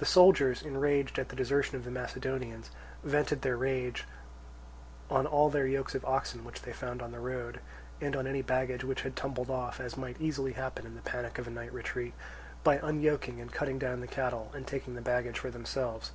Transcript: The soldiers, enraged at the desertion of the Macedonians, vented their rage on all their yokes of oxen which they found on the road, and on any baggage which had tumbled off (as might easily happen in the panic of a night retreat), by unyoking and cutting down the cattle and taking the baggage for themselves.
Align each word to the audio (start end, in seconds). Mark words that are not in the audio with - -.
The 0.00 0.04
soldiers, 0.06 0.62
enraged 0.62 1.20
at 1.20 1.28
the 1.28 1.36
desertion 1.36 1.76
of 1.76 1.84
the 1.84 1.90
Macedonians, 1.92 2.72
vented 3.04 3.42
their 3.42 3.56
rage 3.56 4.06
on 5.08 5.24
all 5.24 5.50
their 5.50 5.68
yokes 5.68 5.94
of 5.94 6.04
oxen 6.04 6.44
which 6.44 6.62
they 6.62 6.72
found 6.72 7.00
on 7.00 7.12
the 7.12 7.20
road, 7.20 7.60
and 8.00 8.16
on 8.16 8.26
any 8.26 8.42
baggage 8.42 8.82
which 8.82 9.02
had 9.02 9.14
tumbled 9.14 9.50
off 9.50 9.78
(as 9.78 9.96
might 9.96 10.20
easily 10.20 10.54
happen 10.54 10.84
in 10.84 10.96
the 10.96 11.02
panic 11.02 11.38
of 11.38 11.46
a 11.46 11.50
night 11.50 11.72
retreat), 11.72 12.14
by 12.64 12.78
unyoking 12.82 13.40
and 13.40 13.52
cutting 13.52 13.78
down 13.78 14.00
the 14.00 14.08
cattle 14.08 14.50
and 14.52 14.66
taking 14.66 14.96
the 14.96 15.00
baggage 15.00 15.38
for 15.38 15.50
themselves. 15.52 16.10